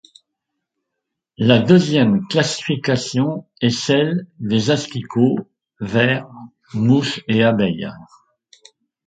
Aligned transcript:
La 1.37 1.59
deuxième 1.59 2.27
classification 2.27 3.45
est 3.61 3.69
celle 3.69 4.25
des 4.39 4.71
asticots, 4.71 5.37
vers, 5.79 6.27
mouches 6.73 7.21
et 7.27 7.43
abeilles. 7.43 7.87